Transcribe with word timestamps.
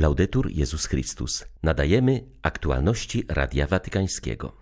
Laudetur 0.00 0.50
Jezus 0.50 0.86
Chrystus. 0.86 1.44
Nadajemy 1.62 2.24
aktualności 2.42 3.24
Radia 3.28 3.66
Watykańskiego. 3.66 4.52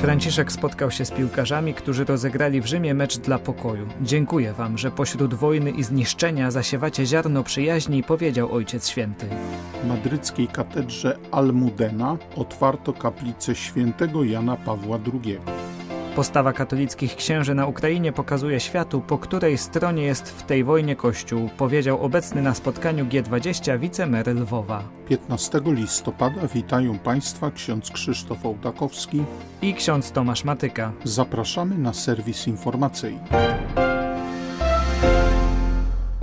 Franciszek 0.00 0.52
spotkał 0.52 0.90
się 0.90 1.04
z 1.04 1.10
piłkarzami, 1.10 1.74
którzy 1.74 2.04
rozegrali 2.04 2.60
w 2.60 2.66
Rzymie 2.66 2.94
mecz 2.94 3.18
dla 3.18 3.38
pokoju. 3.38 3.88
Dziękuję 4.02 4.52
wam, 4.52 4.78
że 4.78 4.90
pośród 4.90 5.34
wojny 5.34 5.70
i 5.70 5.84
zniszczenia 5.84 6.50
zasiewacie 6.50 7.06
ziarno 7.06 7.44
przyjaźni, 7.44 8.02
powiedział 8.02 8.52
Ojciec 8.52 8.88
Święty. 8.88 9.26
W 9.82 9.86
madryckiej 9.86 10.48
katedrze 10.48 11.18
Almudena 11.30 12.16
otwarto 12.36 12.92
kaplicę 12.92 13.54
świętego 13.54 14.24
Jana 14.24 14.56
Pawła 14.56 14.98
II. 15.12 15.38
Postawa 16.16 16.52
katolickich 16.52 17.16
księży 17.16 17.54
na 17.54 17.66
Ukrainie 17.66 18.12
pokazuje 18.12 18.60
światu, 18.60 19.00
po 19.00 19.18
której 19.18 19.58
stronie 19.58 20.02
jest 20.02 20.30
w 20.30 20.42
tej 20.42 20.64
wojnie 20.64 20.96
Kościół, 20.96 21.50
powiedział 21.56 22.02
obecny 22.02 22.42
na 22.42 22.54
spotkaniu 22.54 23.04
G20 23.04 23.78
wicemer 23.78 24.36
Lwowa. 24.36 24.82
15 25.08 25.60
listopada 25.66 26.46
witają 26.54 26.98
Państwa 26.98 27.50
ksiądz 27.50 27.90
Krzysztof 27.90 28.46
Ołtakowski 28.46 29.24
i 29.62 29.74
ksiądz 29.74 30.12
Tomasz 30.12 30.44
Matyka. 30.44 30.92
Zapraszamy 31.04 31.78
na 31.78 31.92
serwis 31.92 32.46
informacyjny. 32.46 33.83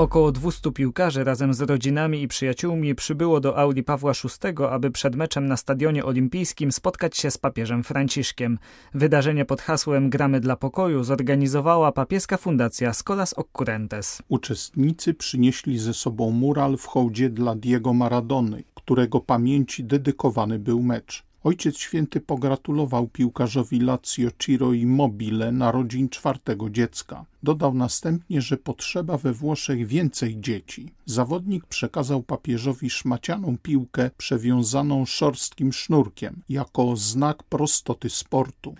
Około 0.02 0.32
200 0.32 0.72
piłkarzy 0.72 1.23
razem 1.23 1.54
z 1.54 1.62
rodzinami 1.62 2.22
i 2.22 2.28
przyjaciółmi 2.28 2.96
przybyło 2.96 3.40
do 3.40 3.58
auli 3.58 3.84
Pawła 3.84 4.12
VI, 4.14 4.64
aby 4.70 4.91
przed 4.91 5.16
meczem 5.16 5.46
na 5.46 5.58
Stadionie 5.58 6.05
Olimpijskim 6.05 6.72
spotkać 6.72 7.18
się 7.18 7.32
z 7.32 7.38
papieżem 7.38 7.84
Franciszkiem. 7.84 8.60
Wydarzenie 8.94 9.46
pod 9.46 9.62
hasłem 9.62 10.10
Gramy 10.10 10.40
dla 10.40 10.55
pokoju 10.55 11.04
zorganizowała 11.04 11.91
papieska 11.91 12.38
fundacja 12.38 12.94
Scholas 12.94 13.34
Occurrentes. 13.34 14.22
Uczestnicy 14.27 15.14
przynieśli 15.14 15.80
ze 15.80 15.94
sobą 15.94 16.32
mural 16.32 16.77
w 16.77 16.86
hołdzie 16.86 17.30
dla 17.30 17.55
Diego 17.55 17.93
Maradony, 17.93 18.63
którego 18.76 19.20
pamięci 19.20 19.84
dedykowany 19.84 20.60
był 20.60 20.82
mecz. 20.82 21.24
Ojciec 21.43 21.77
Święty 21.77 22.21
pogratulował 22.21 23.08
piłkarzowi 23.08 23.80
Lazio 23.80 24.30
Ciro 24.40 24.74
Immobile 24.74 25.52
narodzin 25.52 26.10
czwartego 26.10 26.70
dziecka. 26.70 27.26
Dodał 27.43 27.73
następnie, 27.73 28.41
że 28.41 28.57
potrzeba 28.57 29.17
we 29.17 29.34
Włoszech 29.34 29.87
więcej 29.87 30.41
dzieci. 30.41 30.93
Zawodnik 31.05 31.65
przekazał 31.65 32.23
papieżowi 32.23 32.89
szmacianą 32.89 33.57
piłkę 33.57 34.09
przewiązaną 34.17 35.05
szorstkim 35.05 35.73
sznurkiem, 35.73 36.41
jako 36.49 36.95
znak 36.95 37.43
prostoty 37.43 38.09
sportu. 38.09 38.75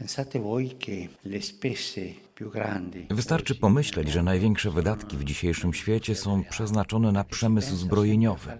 Wystarczy 3.10 3.56
pomyśleć, 3.56 4.10
że 4.10 4.24
największe 4.24 4.72
wydatki 4.72 5.18
w 5.18 5.24
dzisiejszym 5.24 5.74
świecie 5.74 6.16
są 6.16 6.44
przeznaczone 6.44 7.12
na 7.12 7.24
przemysł 7.24 7.76
zbrojeniowy, 7.76 8.58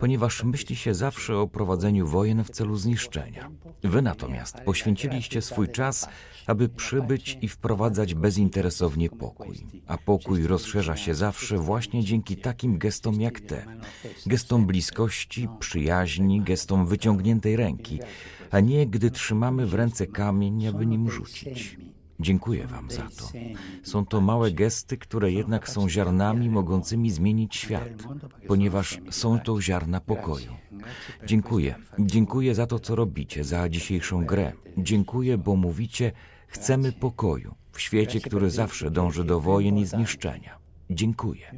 ponieważ 0.00 0.44
myśli 0.44 0.76
się 0.76 0.94
zawsze 0.94 1.38
o 1.38 1.46
prowadzeniu 1.46 2.06
wojen 2.06 2.44
w 2.44 2.50
celu 2.50 2.76
zniszczenia. 2.76 3.50
Wy 3.82 4.02
natomiast 4.02 4.60
poświęciliście 4.60 5.42
swój 5.42 5.68
czas, 5.68 6.08
aby 6.46 6.68
przybyć 6.68 7.38
i 7.42 7.48
wprowadzać 7.48 8.14
bezinteresownie 8.14 9.08
pokój. 9.28 9.66
A 9.86 9.98
pokój 9.98 10.46
rozszerza 10.46 10.96
się 10.96 11.14
zawsze 11.14 11.58
właśnie 11.58 12.04
dzięki 12.04 12.36
takim 12.36 12.78
gestom 12.78 13.20
jak 13.20 13.40
te. 13.40 13.64
Gestom 14.26 14.66
bliskości, 14.66 15.48
przyjaźni, 15.60 16.40
gestom 16.40 16.86
wyciągniętej 16.86 17.56
ręki, 17.56 18.00
a 18.50 18.60
nie 18.60 18.86
gdy 18.86 19.10
trzymamy 19.10 19.66
w 19.66 19.74
ręce 19.74 20.06
kamień, 20.06 20.66
aby 20.66 20.86
nim 20.86 21.10
rzucić. 21.10 21.78
Dziękuję 22.20 22.66
Wam 22.66 22.90
za 22.90 23.02
to. 23.02 23.30
Są 23.82 24.06
to 24.06 24.20
małe 24.20 24.52
gesty, 24.52 24.96
które 24.96 25.32
jednak 25.32 25.68
są 25.68 25.88
ziarnami 25.88 26.50
mogącymi 26.50 27.10
zmienić 27.10 27.56
świat, 27.56 28.02
ponieważ 28.46 29.00
są 29.10 29.38
to 29.40 29.60
ziarna 29.60 30.00
pokoju. 30.00 30.52
Dziękuję. 31.26 31.74
Dziękuję 31.98 32.54
za 32.54 32.66
to, 32.66 32.78
co 32.78 32.94
robicie, 32.94 33.44
za 33.44 33.68
dzisiejszą 33.68 34.26
grę. 34.26 34.52
Dziękuję, 34.78 35.38
bo 35.38 35.56
mówicie, 35.56 36.12
chcemy 36.46 36.92
pokoju 36.92 37.54
w 37.78 37.80
świecie, 37.80 38.20
który 38.20 38.50
zawsze 38.50 38.90
dąży 38.90 39.24
do 39.24 39.40
wojen 39.40 39.78
i 39.78 39.86
zniszczenia. 39.86 40.58
Dziękuję. 40.90 41.54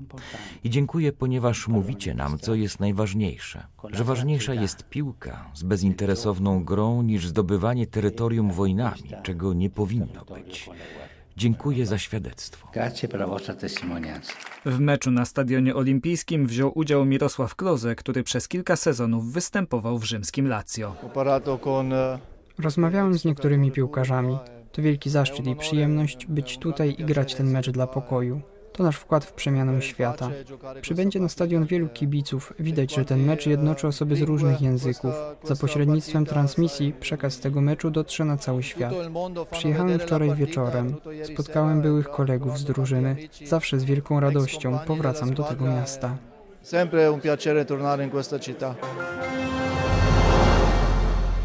I 0.65 0.71
dziękuję, 0.71 1.13
ponieważ 1.13 1.69
mówicie 1.69 2.15
nam, 2.15 2.39
co 2.39 2.55
jest 2.55 2.81
najważniejsze. 2.81 3.67
Że 3.91 4.05
ważniejsza 4.05 4.55
jest 4.55 4.89
piłka 4.89 5.51
z 5.55 5.63
bezinteresowną 5.63 6.65
grą 6.65 7.03
niż 7.03 7.27
zdobywanie 7.27 7.87
terytorium 7.87 8.53
wojnami, 8.53 9.11
czego 9.23 9.53
nie 9.53 9.71
powinno 9.71 10.25
być. 10.25 10.71
Dziękuję 11.37 11.87
za 11.87 11.99
świadectwo. 11.99 12.69
W 14.65 14.81
meczu 14.81 15.11
na 15.11 15.25
Stadionie 15.25 15.75
Olimpijskim 15.75 16.47
wziął 16.47 16.73
udział 16.75 17.05
Mirosław 17.05 17.55
Kloze, 17.55 17.97
który 17.97 18.23
przez 18.23 18.49
kilka 18.49 18.77
sezonów 18.77 19.33
występował 19.33 19.99
w 19.99 20.05
rzymskim 20.05 20.49
Lazio. 20.49 20.97
Rozmawiałem 22.59 23.19
z 23.19 23.25
niektórymi 23.25 23.73
piłkarzami. 23.73 24.39
To 24.73 24.83
wielki 24.83 25.11
zaszczyt 25.11 25.47
i 25.47 25.57
przyjemność 25.57 26.27
być 26.27 26.59
tutaj 26.59 26.95
i 26.99 27.05
grać 27.05 27.35
ten 27.35 27.51
mecz 27.51 27.71
dla 27.71 27.87
pokoju. 27.87 28.41
To 28.73 28.83
nasz 28.83 28.97
wkład 28.97 29.25
w 29.25 29.33
przemianę 29.33 29.83
świata. 29.83 30.31
Przybędzie 30.81 31.21
na 31.21 31.29
stadion 31.29 31.67
wielu 31.67 31.89
kibiców. 31.89 32.53
Widać, 32.59 32.95
że 32.95 33.05
ten 33.05 33.25
mecz 33.25 33.47
jednoczy 33.47 33.87
osoby 33.87 34.17
z 34.17 34.23
różnych 34.23 34.61
języków. 34.63 35.15
Za 35.45 35.57
pośrednictwem 35.57 36.27
transmisji 36.27 36.93
przekaz 37.01 37.41
tego 37.41 37.61
meczu 37.61 37.91
dotrze 37.91 38.25
na 38.25 38.37
cały 38.37 38.63
świat. 38.63 38.95
Przyjechałem 39.51 39.99
wczoraj 39.99 40.35
wieczorem. 40.35 40.95
Spotkałem 41.35 41.83
byłych 41.83 42.09
kolegów 42.09 42.59
z 42.59 42.65
drużyny. 42.65 43.17
Zawsze 43.47 43.81
z 43.81 43.85
wielką 43.85 44.21
radością 44.21 44.79
powracam 44.87 45.35
do 45.35 45.43
tego 45.43 45.65
miasta. 45.65 46.17
Sempre 46.63 47.13
un 47.13 47.21
piacere 47.21 47.65
tornare 47.65 48.05
in 48.05 48.11
questa 48.11 48.39
città. 48.39 48.75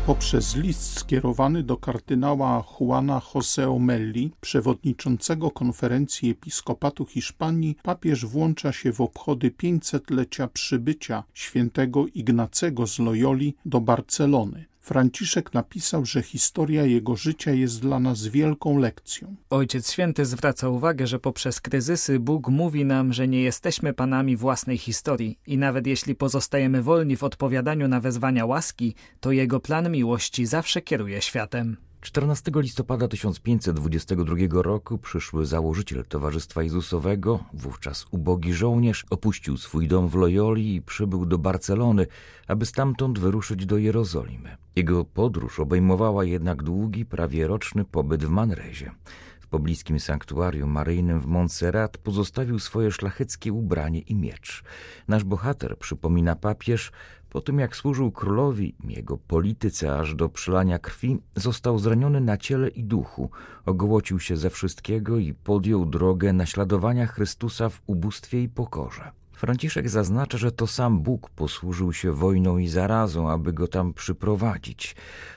Poprzez 0.06 0.56
list 0.56 1.00
skierowany 1.00 1.64
do 1.64 1.78
kardynała 1.78 2.64
Juana 2.80 3.20
José 3.20 3.80
Melli, 3.80 4.32
przewodniczącego 4.42 5.52
konferencji 5.52 6.30
episkopatu 6.30 7.06
Hiszpanii, 7.06 7.78
papież 7.84 8.26
włącza 8.26 8.72
się 8.72 8.94
w 8.94 9.02
obchody 9.02 9.52
500-lecia 9.52 10.48
przybycia 10.48 11.24
świętego 11.34 12.06
Ignacego 12.08 12.88
z 12.88 13.00
Loyoli 13.00 13.56
do 13.66 13.82
Barcelony. 13.82 14.66
Franciszek 14.86 15.54
napisał, 15.54 16.06
że 16.06 16.22
historia 16.22 16.86
jego 16.86 17.16
życia 17.16 17.52
jest 17.52 17.82
dla 17.82 18.00
nas 18.00 18.28
wielką 18.28 18.78
lekcją. 18.78 19.36
Ojciec 19.50 19.92
Święty 19.92 20.26
zwraca 20.26 20.70
uwagę, 20.70 21.08
że 21.08 21.20
poprzez 21.20 21.62
kryzysy 21.62 22.20
Bóg 22.20 22.48
mówi 22.48 22.86
nam, 22.86 23.14
że 23.14 23.28
nie 23.28 23.42
jesteśmy 23.42 23.94
panami 23.94 24.38
własnej 24.38 24.78
historii 24.78 25.40
i 25.48 25.58
nawet 25.58 25.88
jeśli 25.88 26.16
pozostajemy 26.16 26.82
wolni 26.82 27.18
w 27.18 27.24
odpowiadaniu 27.24 27.88
na 27.88 28.00
wezwania 28.00 28.46
łaski, 28.46 28.96
to 29.20 29.32
jego 29.32 29.60
plan 29.60 29.92
miłości 29.92 30.46
zawsze 30.46 30.82
kieruje 30.82 31.22
światem. 31.22 31.78
14 32.06 32.52
listopada 32.56 33.08
1522 33.08 34.36
roku 34.62 34.98
przyszły 34.98 35.46
założyciel 35.46 36.06
Towarzystwa 36.06 36.64
Jezusowego, 36.64 37.40
wówczas 37.54 38.06
ubogi 38.12 38.54
żołnierz, 38.54 39.06
opuścił 39.10 39.58
swój 39.58 39.88
dom 39.88 40.10
w 40.10 40.16
Loyoli 40.16 40.76
i 40.76 40.82
przybył 40.82 41.26
do 41.26 41.38
Barcelony, 41.38 42.08
aby 42.48 42.66
stamtąd 42.66 43.20
wyruszyć 43.20 43.66
do 43.66 43.78
Jerozolimy. 43.78 44.58
Jego 44.76 45.06
podróż 45.06 45.60
obejmowała 45.60 46.24
jednak 46.24 46.64
długi, 46.64 47.06
prawie 47.06 47.48
roczny 47.48 47.86
pobyt 47.86 48.26
w 48.26 48.30
Manrezie. 48.30 48.92
W 49.40 49.48
pobliskim 49.48 50.00
sanktuarium 50.00 50.70
maryjnym 50.70 51.20
w 51.20 51.26
Montserrat 51.26 51.98
pozostawił 51.98 52.60
swoje 52.60 52.92
szlacheckie 52.92 53.54
ubranie 53.54 54.00
i 54.00 54.16
miecz. 54.16 54.64
Nasz 55.08 55.24
bohater, 55.24 55.78
przypomina 55.78 56.36
papież, 56.36 56.92
po 57.36 57.42
tym 57.42 57.60
jak 57.60 57.76
służył 57.76 58.12
królowi, 58.12 58.76
jego 58.84 59.18
polityce 59.18 60.00
aż 60.00 60.16
do 60.16 60.30
przylania 60.30 60.80
krwi, 60.80 61.18
został 61.36 61.80
zraniony 61.80 62.22
na 62.22 62.38
ciele 62.38 62.68
i 62.68 62.84
duchu, 62.84 63.30
ogołocił 63.66 64.20
się 64.20 64.38
ze 64.38 64.50
wszystkiego 64.50 65.18
i 65.18 65.34
podjął 65.34 65.86
drogę 65.86 66.34
naśladowania 66.34 67.08
Chrystusa 67.08 67.70
w 67.70 67.82
ubóstwie 67.88 68.44
i 68.44 68.50
pokorze. 68.50 69.12
Franciszek 69.34 69.90
zaznacza, 69.90 70.38
że 70.38 70.52
to 70.52 70.68
sam 70.68 71.02
Bóg 71.02 71.30
posłużył 71.30 71.94
się 71.94 72.12
wojną 72.12 72.58
i 72.58 72.68
zarazą, 72.68 73.30
aby 73.30 73.54
go 73.54 73.68
tam 73.68 73.94
przyprowadzić. 73.94 74.96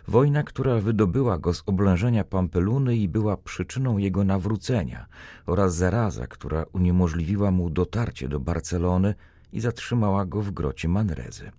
Wojna, 0.09 0.43
która 0.43 0.81
wydobyła 0.81 1.39
go 1.39 1.55
z 1.55 1.63
oblężenia 1.67 2.25
Pampeluny 2.25 2.97
i 2.97 3.09
była 3.09 3.37
przyczyną 3.37 3.99
jego 3.99 4.25
nawrócenia, 4.25 5.07
oraz 5.47 5.75
zaraza, 5.75 6.27
która 6.27 6.65
uniemożliwiła 6.73 7.51
mu 7.51 7.71
dotarcie 7.71 8.29
do 8.29 8.41
Barcelony 8.41 9.15
i 9.53 9.61
zatrzymała 9.61 10.27
go 10.27 10.43
w 10.43 10.51
grocie 10.51 10.89
Manrezy. 10.89 11.51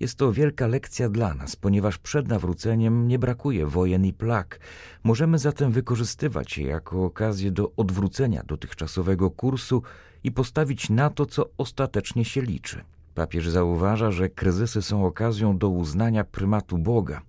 Jest 0.00 0.18
to 0.18 0.32
wielka 0.32 0.66
lekcja 0.66 1.08
dla 1.08 1.34
nas, 1.34 1.56
ponieważ 1.56 1.98
przed 1.98 2.28
nawróceniem 2.28 3.08
nie 3.08 3.18
brakuje 3.18 3.66
wojen 3.66 4.04
i 4.04 4.12
plag. 4.12 4.60
Możemy 5.04 5.38
zatem 5.38 5.72
wykorzystywać 5.72 6.58
je 6.58 6.66
jako 6.66 7.04
okazję 7.04 7.50
do 7.50 7.72
odwrócenia 7.76 8.42
dotychczasowego 8.46 9.30
kursu 9.30 9.82
i 10.24 10.32
postawić 10.32 10.90
na 10.90 11.10
to, 11.10 11.26
co 11.26 11.50
ostatecznie 11.58 12.24
się 12.24 12.42
liczy. 12.42 12.84
Papież 13.14 13.48
zauważa, 13.48 14.10
że 14.10 14.28
kryzysy 14.28 14.82
są 14.82 15.06
okazją 15.06 15.58
do 15.58 15.68
uznania 15.68 16.24
prymatu 16.24 16.78
Boga. 16.78 17.22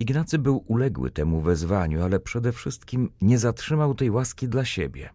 Ignacy 0.00 0.38
był 0.38 0.64
uległy 0.66 1.10
temu 1.10 1.40
wezwaniu, 1.40 2.02
ale 2.02 2.20
przede 2.20 2.52
wszystkim 2.52 3.10
nie 3.20 3.38
zatrzymał 3.38 3.94
tej 3.94 4.10
łaski 4.10 4.48
dla 4.48 4.64
siebie. 4.64 5.10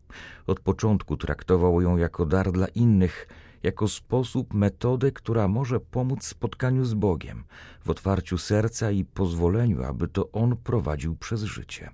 Od 0.47 0.59
początku 0.59 1.17
traktował 1.17 1.81
ją 1.81 1.97
jako 1.97 2.25
dar 2.25 2.51
dla 2.51 2.67
innych, 2.67 3.27
jako 3.67 3.87
sposób, 3.87 4.53
metodę, 4.53 5.11
która 5.11 5.47
może 5.47 5.79
pomóc 5.79 6.23
spotkaniu 6.23 6.85
z 6.85 6.93
Bogiem, 6.93 7.43
w 7.85 7.89
otwarciu 7.89 8.37
serca 8.37 8.91
i 8.91 9.05
pozwoleniu, 9.05 9.83
aby 9.83 10.07
to 10.07 10.31
On 10.31 10.57
prowadził 10.57 11.15
przez 11.15 11.43
życie. 11.43 11.89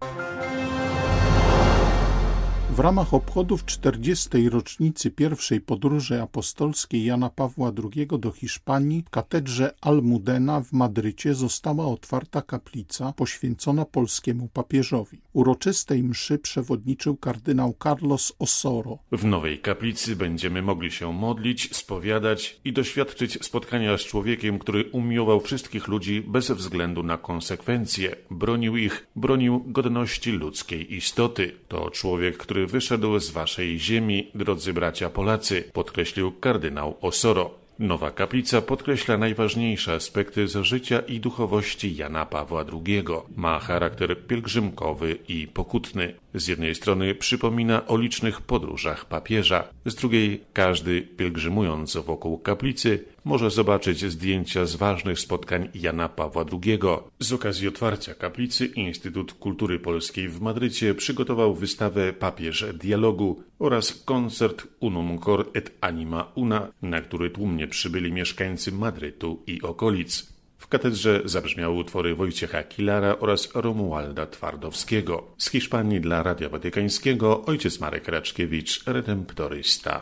W 2.73 2.79
ramach 2.79 3.13
obchodów 3.13 3.65
40. 3.65 4.49
rocznicy 4.49 5.11
pierwszej 5.11 5.61
podróży 5.61 6.21
apostolskiej 6.21 7.05
Jana 7.05 7.29
Pawła 7.29 7.71
II 7.83 8.07
do 8.19 8.31
Hiszpanii 8.31 9.03
w 9.07 9.09
katedrze 9.09 9.73
Almudena 9.81 10.61
w 10.61 10.73
Madrycie 10.73 11.33
została 11.33 11.85
otwarta 11.85 12.41
kaplica 12.41 13.13
poświęcona 13.13 13.85
polskiemu 13.85 14.47
papieżowi. 14.53 15.21
Uroczystej 15.33 16.03
mszy 16.03 16.39
przewodniczył 16.39 17.17
kardynał 17.17 17.75
Carlos 17.83 18.33
Osoro. 18.39 18.97
W 19.11 19.25
nowej 19.25 19.59
kaplicy 19.59 20.15
będziemy 20.15 20.61
mogli 20.61 20.91
się 20.91 21.13
modlić, 21.13 21.75
spowiadać 21.75 22.59
i 22.65 22.73
doświadczyć 22.73 23.45
spotkania 23.45 23.97
z 23.97 24.01
człowiekiem, 24.01 24.59
który 24.59 24.89
umiłował 24.91 25.39
wszystkich 25.39 25.87
ludzi 25.87 26.21
bez 26.27 26.51
względu 26.51 27.03
na 27.03 27.17
konsekwencje, 27.17 28.15
bronił 28.31 28.77
ich, 28.77 29.07
bronił 29.15 29.63
godności 29.67 30.31
ludzkiej 30.31 30.95
istoty. 30.95 31.51
To 31.67 31.89
człowiek, 31.89 32.37
który 32.37 32.62
wyszedł 32.65 33.19
z 33.19 33.30
waszej 33.30 33.80
ziemi, 33.80 34.31
drodzy 34.36 34.74
bracia 34.74 35.10
Polacy, 35.10 35.63
podkreślił 35.74 36.31
kardynał 36.31 36.98
Osoro. 37.01 37.63
Nowa 37.80 38.12
kaplica 38.12 38.62
podkreśla 38.62 39.18
najważniejsze 39.18 39.94
aspekty 39.94 40.48
z 40.48 40.63
życia 40.63 41.00
i 41.00 41.19
duchowości 41.19 41.95
Jana 41.95 42.25
Pawła 42.25 42.65
II. 42.74 43.04
Ma 43.36 43.60
charakter 43.60 44.27
pielgrzymkowy 44.27 45.18
i 45.27 45.48
pokutny. 45.48 46.13
Z 46.33 46.48
jednej 46.48 46.75
strony 46.75 47.15
przypomina 47.15 47.88
o 47.88 47.98
licznych 47.98 48.42
podróżach 48.42 49.06
papieża, 49.06 49.63
z 49.86 49.95
drugiej 49.95 50.42
każdy 50.54 51.01
pielgrzymując 51.01 51.98
wokół 51.98 52.38
kaplicy 52.38 53.06
może 53.25 53.49
zobaczyć 53.49 54.11
zdjęcia 54.11 54.65
z 54.65 54.75
ważnych 54.75 55.19
spotkań 55.19 55.69
Jana 55.73 56.09
Pawła 56.09 56.45
II. 56.51 56.79
Z 57.19 57.33
okazji 57.33 57.67
otwarcia 57.67 58.13
kaplicy 58.13 58.65
Instytut 58.65 59.33
Kultury 59.33 59.79
Polskiej 59.79 60.29
w 60.29 60.41
Madrycie 60.41 60.95
przygotował 60.95 61.53
wystawę 61.55 62.13
Papież 62.13 62.65
Dialogu 62.73 63.43
oraz 63.59 64.03
koncert 64.05 64.67
Unum 64.79 65.19
Cor 65.19 65.49
et 65.53 65.71
Anima 65.81 66.31
Una, 66.35 66.67
na 66.81 67.01
który 67.01 67.29
tłumnie 67.29 67.67
przybyli 67.67 68.11
mieszkańcy 68.11 68.71
Madrytu 68.71 69.43
i 69.47 69.61
okolic. 69.61 70.33
W 70.57 70.67
katedrze 70.67 71.21
zabrzmiały 71.25 71.75
utwory 71.75 72.15
Wojciecha 72.15 72.63
Kilara 72.63 73.19
oraz 73.19 73.49
Romualda 73.55 74.25
Twardowskiego. 74.25 75.23
Z 75.37 75.49
Hiszpanii 75.49 76.01
dla 76.01 76.23
Radia 76.23 76.49
Watykańskiego 76.49 77.45
ojciec 77.45 77.79
Marek 77.79 78.07
Raczkiewicz, 78.07 78.83
redemptorysta. 78.85 80.01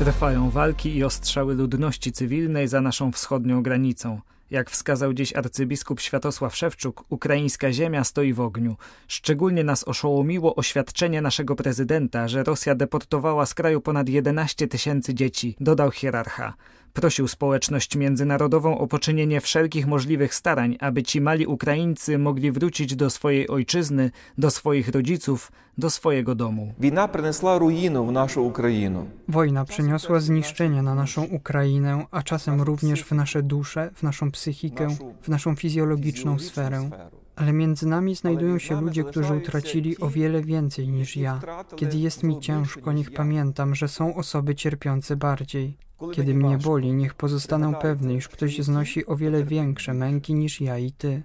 Trwają 0.00 0.50
walki 0.50 0.96
i 0.96 1.04
ostrzały 1.04 1.54
ludności 1.54 2.12
cywilnej 2.12 2.68
za 2.68 2.80
naszą 2.80 3.12
wschodnią 3.12 3.62
granicą. 3.62 4.20
Jak 4.50 4.70
wskazał 4.70 5.12
dziś 5.14 5.36
arcybiskup 5.36 6.00
Światosław 6.00 6.56
Szewczuk, 6.56 7.04
ukraińska 7.08 7.72
ziemia 7.72 8.04
stoi 8.04 8.32
w 8.32 8.40
ogniu. 8.40 8.76
Szczególnie 9.08 9.64
nas 9.64 9.84
oszołomiło 9.84 10.56
oświadczenie 10.56 11.22
naszego 11.22 11.56
prezydenta, 11.56 12.28
że 12.28 12.44
Rosja 12.44 12.74
deportowała 12.74 13.46
z 13.46 13.54
kraju 13.54 13.80
ponad 13.80 14.08
11 14.08 14.68
tysięcy 14.68 15.14
dzieci, 15.14 15.56
dodał 15.60 15.90
hierarcha. 15.90 16.54
Prosił 16.92 17.28
społeczność 17.28 17.96
międzynarodową 17.96 18.78
o 18.78 18.86
poczynienie 18.86 19.40
wszelkich 19.40 19.86
możliwych 19.86 20.34
starań, 20.34 20.76
aby 20.80 21.02
ci 21.02 21.20
mali 21.20 21.46
Ukraińcy 21.46 22.18
mogli 22.18 22.52
wrócić 22.52 22.96
do 22.96 23.10
swojej 23.10 23.48
ojczyzny, 23.48 24.10
do 24.38 24.50
swoich 24.50 24.88
rodziców, 24.88 25.52
do 25.78 25.90
swojego 25.90 26.34
domu. 26.34 26.74
Wojna 26.78 27.08
przyniosła 27.08 27.58
ruinę 27.58 28.06
w 28.06 28.12
naszą 28.12 28.40
Ukrainę. 28.42 29.04
Wojna 29.28 29.64
przyniosła 29.64 30.20
zniszczenia 30.20 30.82
na 30.82 30.94
naszą 30.94 31.24
Ukrainę, 31.24 32.06
a 32.10 32.22
czasem 32.22 32.62
również 32.62 33.02
w 33.02 33.12
nasze 33.12 33.42
dusze, 33.42 33.90
w 33.94 34.02
naszą 34.02 34.30
psychikę, 34.30 34.88
w 35.22 35.28
naszą 35.28 35.56
fizjologiczną 35.56 36.38
sferę. 36.38 36.90
Ale 37.36 37.52
między 37.52 37.86
nami 37.86 38.14
znajdują 38.14 38.58
się 38.58 38.80
ludzie, 38.80 39.04
którzy 39.04 39.34
utracili 39.34 39.98
o 39.98 40.10
wiele 40.10 40.42
więcej 40.42 40.88
niż 40.88 41.16
ja. 41.16 41.40
Kiedy 41.76 41.98
jest 41.98 42.22
mi 42.22 42.40
ciężko, 42.40 42.92
niech 42.92 43.10
pamiętam, 43.10 43.74
że 43.74 43.88
są 43.88 44.14
osoby 44.14 44.54
cierpiące 44.54 45.16
bardziej. 45.16 45.76
Kiedy 46.12 46.34
mnie 46.34 46.58
boli, 46.58 46.92
niech 46.92 47.14
pozostanę 47.14 47.74
pewny, 47.80 48.14
iż 48.14 48.28
ktoś 48.28 48.58
znosi 48.58 49.06
o 49.06 49.16
wiele 49.16 49.44
większe 49.44 49.94
męki 49.94 50.34
niż 50.34 50.60
ja 50.60 50.78
i 50.78 50.92
ty. 50.92 51.22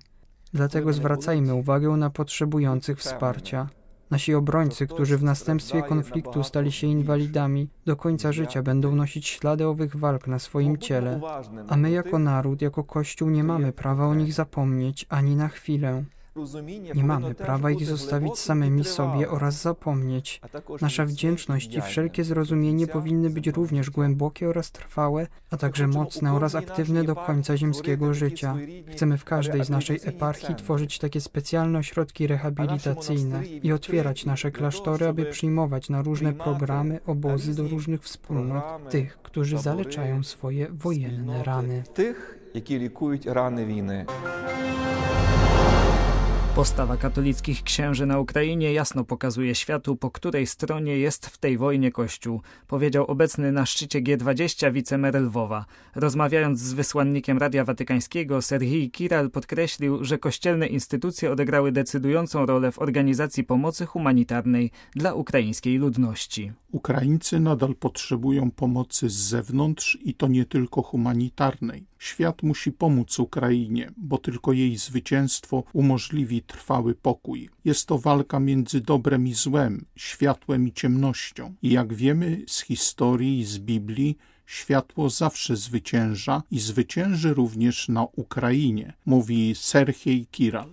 Dlatego 0.54 0.94
zwracajmy 0.94 1.54
uwagę 1.54 1.90
na 1.90 2.10
potrzebujących 2.10 3.00
wsparcia. 3.00 3.70
Nasi 4.12 4.34
obrońcy, 4.34 4.88
którzy 4.88 5.18
w 5.18 5.24
następstwie 5.24 5.84
konfliktu 5.84 6.44
stali 6.44 6.72
się 6.72 6.88
inwalidami, 6.88 7.70
do 7.86 7.96
końca 7.96 8.32
życia 8.32 8.64
będą 8.64 8.96
nosić 8.96 9.28
ślady 9.28 9.68
owych 9.68 9.96
walk 9.96 10.28
na 10.28 10.40
swoim 10.40 10.78
ciele, 10.78 11.22
a 11.68 11.78
my 11.78 11.92
jako 11.92 12.20
naród, 12.20 12.62
jako 12.62 12.84
Kościół 12.84 13.30
nie 13.30 13.44
mamy 13.44 13.72
prawa 13.72 14.08
o 14.08 14.16
nich 14.16 14.34
zapomnieć 14.34 15.06
ani 15.10 15.36
na 15.36 15.48
chwilę. 15.48 16.04
Nie 16.95 17.05
mamy 17.05 17.35
prawa 17.35 17.71
ich 17.71 17.87
zostawić 17.87 18.39
samymi 18.39 18.85
sobie 18.85 19.31
oraz 19.31 19.63
zapomnieć. 19.63 20.41
Nasza 20.81 21.05
wdzięczność 21.05 21.75
i 21.75 21.83
wszelkie 21.83 22.25
zrozumienie 22.25 22.87
powinny 22.87 23.31
być 23.31 23.47
również 23.47 23.91
głębokie 23.91 24.49
oraz 24.49 24.73
trwałe, 24.73 25.27
a 25.51 25.57
także 25.57 25.87
mocne 25.87 26.33
oraz 26.33 26.55
aktywne 26.55 27.05
do 27.05 27.15
końca 27.15 27.57
ziemskiego 27.57 28.15
życia. 28.15 28.57
Chcemy 28.93 29.19
w 29.19 29.25
każdej 29.25 29.65
z 29.65 29.71
naszej 29.71 30.01
eparchii 30.05 30.55
tworzyć 30.55 30.99
takie 30.99 31.21
specjalne 31.21 31.79
ośrodki 31.79 32.27
rehabilitacyjne 32.27 33.47
i 33.47 33.73
otwierać 33.73 34.27
nasze 34.27 34.51
klasztory, 34.51 35.07
aby 35.07 35.27
przyjmować 35.27 35.91
na 35.91 36.03
różne 36.03 36.33
programy, 36.33 37.01
obozy 37.07 37.55
do 37.55 37.69
różnych 37.69 38.03
wspólnot 38.03 38.91
tych, 38.91 39.19
którzy 39.23 39.59
zaleczają 39.59 40.23
swoje 40.23 40.69
wojenne 40.69 41.43
rany. 41.43 41.83
Tych, 41.95 42.39
які 42.55 42.79
лікують 42.79 43.27
рани 43.27 43.67
війни. 43.67 44.07
Postawa 46.56 46.98
katolickich 46.98 47.64
księży 47.64 48.06
na 48.06 48.20
Ukrainie 48.20 48.74
jasno 48.74 49.04
pokazuje 49.04 49.56
światu, 49.56 49.96
po 49.96 50.12
której 50.12 50.48
stronie 50.48 50.98
jest 50.98 51.26
w 51.26 51.38
tej 51.38 51.58
wojnie 51.58 51.92
Kościół, 51.92 52.42
powiedział 52.68 53.06
obecny 53.06 53.52
na 53.52 53.66
szczycie 53.66 54.02
G20 54.02 54.74
wicemer 54.74 55.22
Lwowa. 55.22 55.66
Rozmawiając 55.96 56.60
z 56.60 56.74
wysłannikiem 56.74 57.38
Radia 57.38 57.66
Watykańskiego, 57.66 58.42
Serhii 58.42 58.92
Kiral 58.92 59.32
podkreślił, 59.32 60.04
że 60.04 60.18
kościelne 60.18 60.68
instytucje 60.68 61.32
odegrały 61.32 61.72
decydującą 61.72 62.46
rolę 62.46 62.72
w 62.72 62.80
organizacji 62.80 63.44
pomocy 63.44 63.86
humanitarnej 63.86 64.72
dla 64.96 65.14
ukraińskiej 65.14 65.78
ludności. 65.78 66.52
Ukraińcy 66.72 67.40
nadal 67.40 67.76
potrzebują 67.76 68.52
pomocy 68.52 69.10
z 69.10 69.14
zewnątrz 69.14 69.98
i 70.02 70.14
to 70.14 70.28
nie 70.28 70.46
tylko 70.46 70.82
humanitarnej. 70.82 71.86
Świat 72.00 72.44
musi 72.44 72.72
pomóc 72.72 73.20
Ukrainie, 73.20 73.92
bo 73.98 74.18
tylko 74.18 74.54
jej 74.54 74.78
zwycięstwo 74.78 75.64
umożliwi 75.74 76.42
trwały 76.42 76.96
pokój. 76.96 77.50
Jest 77.66 77.88
to 77.88 77.98
walka 77.98 78.40
między 78.40 78.82
dobrem 78.82 79.28
i 79.28 79.34
złem, 79.34 79.86
światłem 79.96 80.68
i 80.68 80.72
ciemnością. 80.72 81.54
I 81.62 81.70
jak 81.70 81.94
wiemy 81.94 82.42
z 82.48 82.62
historii 82.62 83.40
i 83.40 83.46
z 83.46 83.60
Biblii, 83.60 84.18
światło 84.46 85.10
zawsze 85.10 85.56
zwycięża 85.56 86.44
i 86.52 86.60
zwycięży 86.60 87.34
również 87.34 87.90
na 87.90 88.04
Ukrainie, 88.04 88.94
mówi 89.06 89.56
Serhiej 89.56 90.28
Kiral. 90.32 90.66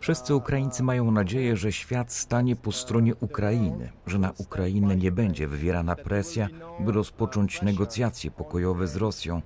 Wszyscy 0.00 0.34
Ukraińcy 0.34 0.82
mają 0.82 1.10
nadzieję, 1.10 1.56
że 1.56 1.72
świat 1.72 2.12
stanie 2.12 2.56
po 2.56 2.72
stronie 2.72 3.14
Ukrainy, 3.14 3.92
że 4.06 4.18
na 4.18 4.32
Ukrainę 4.38 4.96
nie 4.96 5.12
będzie 5.12 5.48
wywierana 5.48 5.96
presja, 5.96 6.48
by 6.80 6.92
rozpocząć 6.92 7.62
negocjacje 7.62 8.30
pokojowe 8.30 8.86
z 8.86 8.96
Rosją. 8.96 9.42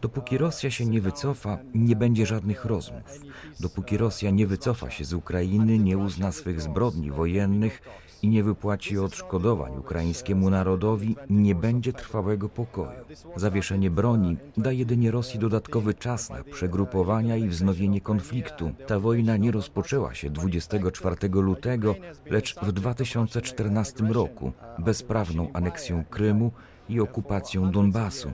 Dopóki 0.00 0.38
Rosja 0.38 0.70
się 0.70 0.86
nie 0.86 1.00
wycofa, 1.00 1.58
nie 1.74 1.96
będzie 1.96 2.26
żadnych 2.26 2.64
rozmów. 2.64 3.20
Dopóki 3.60 3.96
Rosja 3.96 4.30
nie 4.30 4.46
wycofa 4.46 4.90
się 4.90 5.04
z 5.04 5.12
Ukrainy, 5.12 5.78
nie 5.78 5.98
uzna 5.98 6.32
swych 6.32 6.60
zbrodni 6.60 7.10
wojennych 7.10 7.82
i 8.22 8.28
nie 8.28 8.42
wypłaci 8.42 8.98
odszkodowań 8.98 9.76
ukraińskiemu 9.76 10.50
narodowi, 10.50 11.16
nie 11.30 11.54
będzie 11.54 11.92
trwałego 11.92 12.48
pokoju. 12.48 13.00
Zawieszenie 13.36 13.90
broni 13.90 14.36
da 14.56 14.72
jedynie 14.72 15.10
Rosji 15.10 15.40
dodatkowy 15.40 15.94
czas 15.94 16.30
na 16.30 16.44
przegrupowania 16.44 17.36
i 17.36 17.48
wznowienie 17.48 18.00
konfliktu. 18.00 18.70
Ta 18.86 19.00
wojna 19.00 19.36
nie 19.36 19.50
rozpoczęła 19.50 20.14
się 20.14 20.30
24 20.30 21.28
lutego, 21.28 21.94
lecz 22.26 22.54
w 22.62 22.72
2014 22.72 24.04
roku 24.04 24.52
bezprawną 24.78 25.52
aneksją 25.52 26.04
Krymu 26.04 26.52
i 26.88 27.00
okupacją 27.00 27.70
Donbasu 27.70 28.30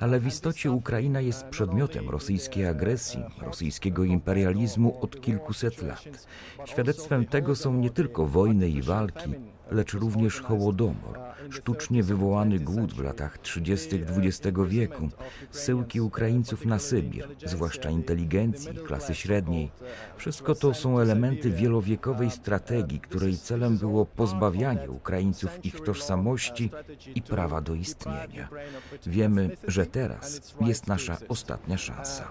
ale 0.00 0.20
w 0.20 0.26
istocie 0.26 0.70
Ukraina 0.70 1.20
jest 1.20 1.44
przedmiotem 1.44 2.10
rosyjskiej 2.10 2.66
agresji, 2.66 3.20
rosyjskiego 3.42 4.04
imperializmu 4.04 5.00
od 5.00 5.20
kilkuset 5.20 5.82
lat. 5.82 6.04
Świadectwem 6.64 7.26
tego 7.26 7.56
są 7.56 7.74
nie 7.74 7.90
tylko 7.90 8.26
wojny 8.26 8.68
i 8.68 8.82
walki, 8.82 9.30
lecz 9.70 9.94
również 9.94 10.40
hołodomor, 10.40 11.18
sztucznie 11.50 12.02
wywołany 12.02 12.58
głód 12.58 12.92
w 12.92 13.02
latach 13.02 13.38
30. 13.38 14.04
XX 14.16 14.58
wieku, 14.66 15.08
syłki 15.50 16.00
Ukraińców 16.00 16.66
na 16.66 16.78
Sybir, 16.78 17.28
zwłaszcza 17.44 17.90
inteligencji, 17.90 18.74
klasy 18.74 19.14
średniej. 19.14 19.70
Wszystko 20.16 20.54
to 20.54 20.74
są 20.74 20.98
elementy 20.98 21.50
wielowiekowej 21.50 22.30
strategii, 22.30 23.00
której 23.00 23.36
celem 23.36 23.78
było 23.78 24.06
pozbawianie 24.06 24.90
Ukraińców 24.90 25.64
ich 25.64 25.80
tożsamości 25.80 26.70
i 27.14 27.22
prawa 27.22 27.60
do 27.60 27.74
istnienia. 27.74 28.48
Wiemy, 29.06 29.56
że 29.68 29.86
teraz 29.86 30.54
jest 30.60 30.86
nasza 30.86 31.16
ostatnia 31.28 31.78
szansa. 31.78 32.30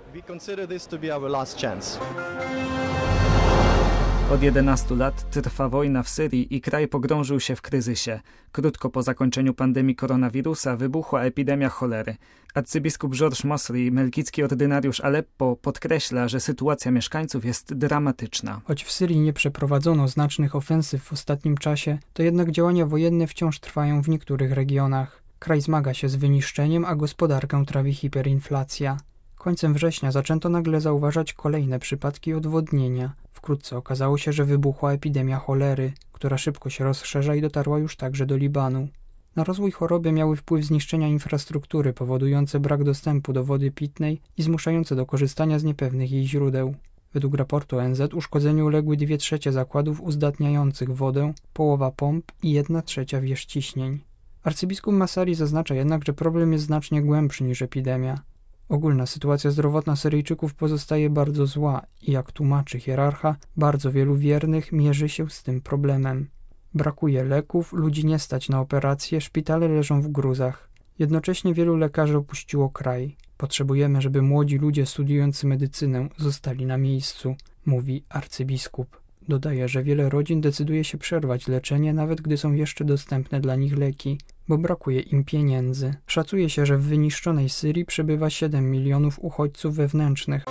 Od 4.33 4.43
11 4.43 4.95
lat 4.95 5.29
trwa 5.29 5.69
wojna 5.69 6.03
w 6.03 6.09
Syrii 6.09 6.55
i 6.55 6.61
kraj 6.61 6.87
pogrążył 6.87 7.39
się 7.39 7.55
w 7.55 7.61
kryzysie. 7.61 8.19
Krótko 8.51 8.89
po 8.89 9.03
zakończeniu 9.03 9.53
pandemii 9.53 9.95
koronawirusa 9.95 10.75
wybuchła 10.75 11.23
epidemia 11.23 11.69
cholery. 11.69 12.15
Arcybiskup 12.53 13.15
Georges 13.15 13.43
Mosri, 13.43 13.91
melkicki 13.91 14.43
ordynariusz 14.43 14.99
Aleppo, 15.01 15.55
podkreśla, 15.55 16.27
że 16.27 16.39
sytuacja 16.39 16.91
mieszkańców 16.91 17.45
jest 17.45 17.73
dramatyczna. 17.73 18.61
Choć 18.65 18.83
w 18.83 18.91
Syrii 18.91 19.19
nie 19.19 19.33
przeprowadzono 19.33 20.07
znacznych 20.07 20.55
ofensyw 20.55 21.03
w 21.03 21.13
ostatnim 21.13 21.57
czasie, 21.57 21.97
to 22.13 22.23
jednak 22.23 22.51
działania 22.51 22.85
wojenne 22.85 23.27
wciąż 23.27 23.59
trwają 23.59 24.01
w 24.01 24.09
niektórych 24.09 24.51
regionach. 24.51 25.23
Kraj 25.39 25.61
zmaga 25.61 25.93
się 25.93 26.09
z 26.09 26.15
wyniszczeniem, 26.15 26.85
a 26.85 26.95
gospodarkę 26.95 27.65
trawi 27.65 27.93
hiperinflacja. 27.93 28.97
Końcem 29.39 29.73
września 29.73 30.11
zaczęto 30.11 30.49
nagle 30.49 30.81
zauważać 30.81 31.33
kolejne 31.33 31.79
przypadki 31.79 32.33
odwodnienia. 32.33 33.13
Wkrótce 33.31 33.77
okazało 33.77 34.17
się, 34.17 34.33
że 34.33 34.45
wybuchła 34.45 34.93
epidemia 34.93 35.37
cholery, 35.37 35.93
która 36.11 36.37
szybko 36.37 36.69
się 36.69 36.83
rozszerza 36.83 37.35
i 37.35 37.41
dotarła 37.41 37.79
już 37.79 37.95
także 37.95 38.25
do 38.25 38.37
Libanu. 38.37 38.87
Na 39.35 39.43
rozwój 39.43 39.71
choroby 39.71 40.11
miały 40.11 40.35
wpływ 40.35 40.65
zniszczenia 40.65 41.07
infrastruktury 41.07 41.93
powodujące 41.93 42.59
brak 42.59 42.83
dostępu 42.83 43.33
do 43.33 43.43
wody 43.43 43.71
pitnej 43.71 44.21
i 44.37 44.43
zmuszające 44.43 44.95
do 44.95 45.05
korzystania 45.05 45.59
z 45.59 45.63
niepewnych 45.63 46.11
jej 46.11 46.27
źródeł. 46.27 46.75
Według 47.13 47.35
raportu 47.35 47.77
ONZ 47.77 48.01
uszkodzeniu 48.13 48.65
uległy 48.65 48.97
dwie 48.97 49.17
trzecie 49.17 49.51
zakładów 49.51 50.01
uzdatniających 50.01 50.95
wodę, 50.95 51.33
połowa 51.53 51.91
pomp 51.91 52.31
i 52.43 52.51
jedna 52.51 52.81
trzecia 52.81 53.21
wież 53.21 53.45
ciśnień. 53.45 53.99
Arcybiskup 54.43 54.93
Masari 54.93 55.35
zaznacza 55.35 55.75
jednak, 55.75 56.05
że 56.05 56.13
problem 56.13 56.53
jest 56.53 56.65
znacznie 56.65 57.01
głębszy 57.01 57.43
niż 57.43 57.61
epidemia. 57.61 58.21
Ogólna 58.69 59.05
sytuacja 59.05 59.51
zdrowotna 59.51 59.95
Syryjczyków 59.95 60.53
pozostaje 60.53 61.09
bardzo 61.09 61.45
zła 61.45 61.81
i 62.01 62.11
jak 62.11 62.31
tłumaczy 62.31 62.79
hierarcha, 62.79 63.35
bardzo 63.57 63.91
wielu 63.91 64.15
wiernych 64.15 64.71
mierzy 64.71 65.09
się 65.09 65.29
z 65.29 65.43
tym 65.43 65.61
problemem. 65.61 66.27
Brakuje 66.73 67.23
leków, 67.23 67.73
ludzi 67.73 68.05
nie 68.05 68.19
stać 68.19 68.49
na 68.49 68.59
operacje, 68.59 69.21
szpitale 69.21 69.67
leżą 69.67 70.01
w 70.01 70.07
gruzach. 70.07 70.69
Jednocześnie 70.99 71.53
wielu 71.53 71.75
lekarzy 71.75 72.17
opuściło 72.17 72.69
kraj. 72.69 73.15
Potrzebujemy, 73.37 74.01
żeby 74.01 74.21
młodzi 74.21 74.57
ludzie 74.57 74.85
studiujący 74.85 75.47
medycynę 75.47 76.09
zostali 76.17 76.65
na 76.65 76.77
miejscu, 76.77 77.35
mówi 77.65 78.03
arcybiskup. 78.09 79.01
Dodaje, 79.27 79.67
że 79.67 79.83
wiele 79.83 80.09
rodzin 80.09 80.41
decyduje 80.41 80.83
się 80.83 80.97
przerwać 80.97 81.47
leczenie, 81.47 81.93
nawet 81.93 82.21
gdy 82.21 82.37
są 82.37 82.53
jeszcze 82.53 82.85
dostępne 82.85 83.39
dla 83.39 83.55
nich 83.55 83.77
leki, 83.77 84.17
bo 84.49 84.57
brakuje 84.57 84.99
im 84.99 85.23
pieniędzy. 85.23 85.93
Szacuje 86.07 86.49
się, 86.49 86.65
że 86.65 86.77
w 86.77 86.83
wyniszczonej 86.83 87.49
Syrii 87.49 87.85
przebywa 87.85 88.29
7 88.29 88.71
milionów 88.71 89.19
uchodźców 89.19 89.75
wewnętrznych. 89.75 90.43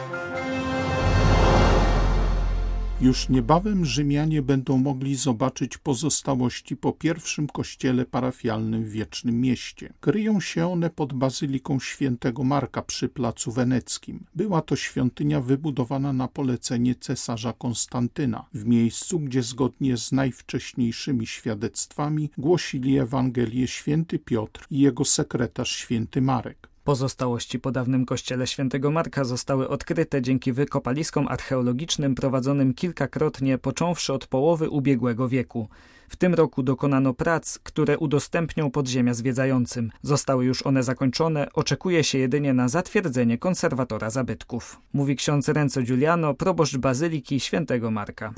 Już 3.00 3.28
niebawem 3.28 3.85
Rzymianie 3.85 4.43
będą 4.43 4.78
mogli 4.78 5.17
zobaczyć 5.17 5.78
pozostałości 5.78 6.76
po 6.76 6.93
pierwszym 6.93 7.47
kościele 7.47 8.07
parafialnym 8.07 8.85
w 8.85 8.90
Wiecznym 8.90 9.40
Mieście. 9.40 9.93
Kryją 10.00 10.40
się 10.40 10.67
one 10.67 10.90
pod 10.90 11.12
bazyliką 11.12 11.81
świętego 11.81 12.45
Marka 12.45 12.83
przy 12.83 13.09
Placu 13.09 13.52
Weneckim. 13.52 14.25
Była 14.35 14.62
to 14.62 14.76
świątynia 14.76 15.40
wybudowana 15.40 16.12
na 16.12 16.28
polecenie 16.28 16.95
cesarza 16.95 17.52
Konstantyna, 17.52 18.45
w 18.55 18.64
miejscu, 18.64 19.19
gdzie 19.21 19.43
zgodnie 19.43 19.97
z 19.97 20.12
najwcześniejszymi 20.12 21.26
świadectwami 21.26 22.31
głosili 22.38 22.99
Ewangelię 22.99 23.67
święty 23.67 24.19
Piotr 24.19 24.67
i 24.71 24.78
jego 24.78 25.05
sekretarz 25.05 25.71
święty 25.71 26.23
Marek. 26.23 26.69
Pozostałości 26.88 27.59
po 27.59 27.73
dawnym 27.73 28.07
kościele 28.07 28.47
świętego 28.47 28.90
Marka 28.90 29.25
zostały 29.25 29.68
odkryte 29.68 30.23
dzięki 30.23 30.52
wykopaliskom 30.52 31.28
archeologicznym 31.28 32.14
prowadzonym 32.14 32.75
kilkakrotnie 32.75 33.59
począwszy 33.59 34.12
od 34.12 34.26
połowy 34.26 34.71
ubiegłego 34.71 35.28
wieku. 35.28 35.68
W 36.09 36.17
tym 36.17 36.35
roku 36.35 36.62
dokonano 36.62 37.15
prac, 37.15 37.59
które 37.59 37.99
udostępnią 37.99 38.71
podziemia 38.71 39.15
zwiedzającym. 39.15 39.91
Zostały 40.03 40.45
już 40.45 40.67
one 40.67 40.83
zakończone, 40.83 41.49
oczekuje 41.55 42.05
się 42.05 42.19
jedynie 42.19 42.55
na 42.55 42.69
zatwierdzenie 42.69 43.38
konserwatora 43.38 44.11
zabytków. 44.11 44.81
Mówi 44.93 45.17
ksiądz 45.17 45.49
Renzo 45.49 45.83
Giuliano, 45.83 46.35
proboszcz 46.35 46.77
Bazyliki 46.77 47.41
Świętego 47.41 47.91
Marka. 47.91 48.33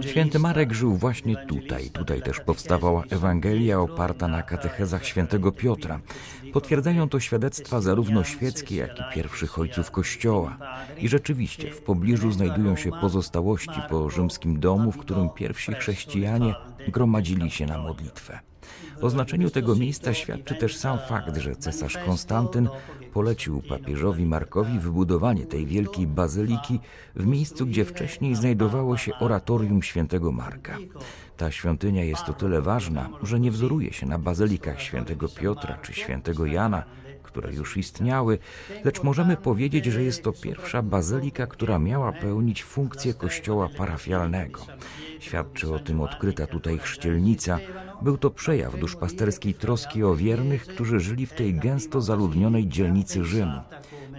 Święty 0.00 0.38
Marek 0.38 0.72
żył 0.72 0.96
właśnie 0.96 1.36
tutaj. 1.36 1.90
Tutaj 1.90 2.22
też 2.22 2.40
powstawała 2.40 3.02
Ewangelia 3.10 3.80
oparta 3.80 4.28
na 4.28 4.42
katechezach 4.42 5.06
świętego 5.06 5.52
Piotra. 5.52 6.00
Potwierdzają 6.52 7.08
to 7.08 7.20
świadectwa 7.20 7.80
zarówno 7.80 8.24
świeckie, 8.24 8.76
jak 8.76 9.00
i 9.00 9.14
pierwszych 9.14 9.58
ojców 9.58 9.90
Kościoła. 9.90 10.58
I 10.98 11.08
rzeczywiście 11.08 11.72
w 11.72 11.82
pobliżu 11.82 12.32
znajdują 12.32 12.76
się 12.76 12.90
pozostałości 13.00 13.80
po 13.90 14.10
rzymskim 14.10 14.60
domu, 14.60 14.92
w 14.92 14.98
którym 14.98 15.28
pierwsi 15.52 15.72
chrześcijanie 15.72 16.54
gromadzili 16.88 17.50
się 17.50 17.66
na 17.66 17.78
modlitwę. 17.78 18.38
O 19.00 19.10
znaczeniu 19.10 19.50
tego 19.50 19.74
miejsca 19.76 20.14
świadczy 20.14 20.54
też 20.54 20.76
sam 20.76 20.98
fakt, 21.08 21.36
że 21.36 21.56
cesarz 21.56 21.98
Konstantyn 22.06 22.68
polecił 23.12 23.62
papieżowi 23.68 24.26
Markowi 24.26 24.78
wybudowanie 24.78 25.46
tej 25.46 25.66
wielkiej 25.66 26.06
bazyliki 26.06 26.80
w 27.16 27.26
miejscu, 27.26 27.66
gdzie 27.66 27.84
wcześniej 27.84 28.34
znajdowało 28.34 28.96
się 28.96 29.12
oratorium 29.20 29.82
świętego 29.82 30.32
Marka. 30.32 30.78
Ta 31.36 31.50
świątynia 31.50 32.04
jest 32.04 32.28
o 32.28 32.32
tyle 32.32 32.62
ważna, 32.62 33.08
że 33.22 33.40
nie 33.40 33.50
wzoruje 33.50 33.92
się 33.92 34.06
na 34.06 34.18
bazylikach 34.18 34.80
świętego 34.80 35.28
Piotra 35.28 35.78
czy 35.82 35.92
świętego 35.92 36.46
Jana, 36.46 36.82
które 37.32 37.52
już 37.52 37.76
istniały, 37.76 38.38
lecz 38.84 39.02
możemy 39.02 39.36
powiedzieć, 39.36 39.84
że 39.84 40.02
jest 40.02 40.22
to 40.22 40.32
pierwsza 40.32 40.82
bazylika, 40.82 41.46
która 41.46 41.78
miała 41.78 42.12
pełnić 42.12 42.64
funkcję 42.64 43.14
kościoła 43.14 43.68
parafialnego. 43.76 44.60
Świadczy 45.20 45.74
o 45.74 45.78
tym 45.78 46.00
odkryta 46.00 46.46
tutaj 46.46 46.78
chrzcielnica. 46.78 47.58
Był 48.02 48.18
to 48.18 48.30
przejaw 48.30 48.78
duszpasterskiej 48.78 49.54
troski 49.54 50.04
o 50.04 50.14
wiernych, 50.14 50.66
którzy 50.66 51.00
żyli 51.00 51.26
w 51.26 51.32
tej 51.32 51.54
gęsto 51.54 52.00
zaludnionej 52.00 52.68
dzielnicy 52.68 53.24
Rzymu. 53.24 53.60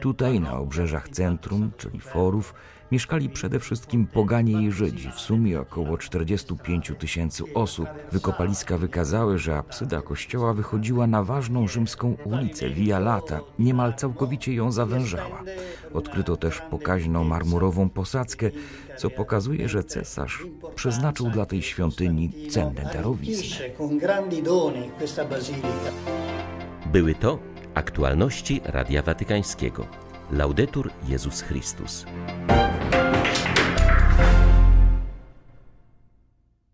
Tutaj, 0.01 0.39
na 0.39 0.57
obrzeżach 0.57 1.09
centrum, 1.09 1.71
czyli 1.77 1.99
forów, 1.99 2.53
mieszkali 2.93 3.29
przede 3.29 3.59
wszystkim 3.59 4.07
poganie 4.07 4.67
i 4.67 4.71
Żydzi, 4.71 5.11
w 5.15 5.19
sumie 5.19 5.61
około 5.61 5.97
45 5.97 6.91
tysięcy 6.99 7.43
osób. 7.53 7.87
Wykopaliska 8.11 8.77
wykazały, 8.77 9.37
że 9.37 9.57
absyda 9.57 10.01
kościoła 10.01 10.53
wychodziła 10.53 11.07
na 11.07 11.23
ważną 11.23 11.67
rzymską 11.67 12.17
ulicę 12.25 12.69
Via 12.69 12.99
Lata, 12.99 13.39
niemal 13.59 13.93
całkowicie 13.93 14.53
ją 14.53 14.71
zawężała. 14.71 15.43
Odkryto 15.93 16.37
też 16.37 16.61
pokaźną 16.69 17.23
marmurową 17.23 17.89
posadzkę, 17.89 18.49
co 18.97 19.09
pokazuje, 19.09 19.69
że 19.69 19.83
cesarz 19.83 20.45
przeznaczył 20.75 21.29
dla 21.29 21.45
tej 21.45 21.61
świątyni 21.61 22.31
cenne 22.49 22.89
darowizny. 22.93 23.65
Były 26.91 27.15
to 27.15 27.39
aktualności 27.73 28.61
Radia 28.65 29.01
Watykańskiego. 29.01 29.85
Laudetur 30.31 30.91
Jezus 31.07 31.41
Chrystus. 31.41 32.05